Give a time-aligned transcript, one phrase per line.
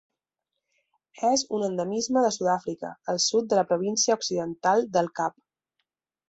[1.27, 5.39] És un endemisme de Sud-àfrica al sud de la Província Occidental del Cap.